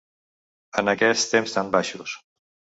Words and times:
En 0.83 0.89
aquests 0.95 1.27
temps 1.35 1.55
tan 1.61 1.71
baixos. 1.79 2.19